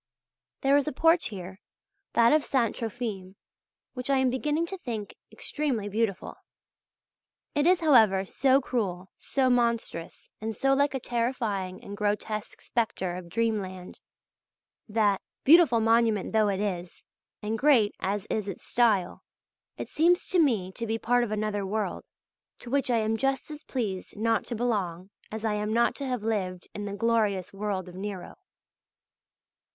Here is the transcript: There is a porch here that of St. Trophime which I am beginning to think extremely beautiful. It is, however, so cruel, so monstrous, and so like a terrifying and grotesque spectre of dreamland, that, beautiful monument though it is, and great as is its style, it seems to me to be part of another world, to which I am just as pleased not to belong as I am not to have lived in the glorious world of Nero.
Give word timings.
There 0.61 0.77
is 0.77 0.87
a 0.87 0.91
porch 0.93 1.27
here 1.27 1.59
that 2.13 2.33
of 2.33 2.43
St. 2.43 2.75
Trophime 2.75 3.35
which 3.93 4.09
I 4.09 4.17
am 4.17 4.31
beginning 4.31 4.65
to 4.65 4.77
think 4.79 5.13
extremely 5.31 5.87
beautiful. 5.89 6.37
It 7.53 7.67
is, 7.67 7.81
however, 7.81 8.25
so 8.25 8.61
cruel, 8.61 9.11
so 9.19 9.47
monstrous, 9.47 10.31
and 10.41 10.55
so 10.55 10.73
like 10.73 10.95
a 10.95 10.99
terrifying 10.99 11.83
and 11.83 11.95
grotesque 11.95 12.61
spectre 12.61 13.15
of 13.15 13.29
dreamland, 13.29 13.99
that, 14.89 15.21
beautiful 15.43 15.79
monument 15.79 16.31
though 16.33 16.47
it 16.47 16.59
is, 16.59 17.05
and 17.43 17.59
great 17.59 17.93
as 17.99 18.25
is 18.31 18.47
its 18.47 18.65
style, 18.65 19.21
it 19.77 19.87
seems 19.87 20.25
to 20.29 20.39
me 20.39 20.71
to 20.71 20.87
be 20.87 20.97
part 20.97 21.23
of 21.23 21.29
another 21.29 21.63
world, 21.63 22.03
to 22.57 22.71
which 22.71 22.89
I 22.89 22.97
am 22.97 23.17
just 23.17 23.51
as 23.51 23.63
pleased 23.65 24.17
not 24.17 24.45
to 24.45 24.55
belong 24.55 25.11
as 25.31 25.45
I 25.45 25.53
am 25.53 25.71
not 25.71 25.93
to 25.97 26.07
have 26.07 26.23
lived 26.23 26.67
in 26.73 26.85
the 26.85 26.93
glorious 26.97 27.53
world 27.53 27.87
of 27.87 27.93
Nero. 27.93 28.33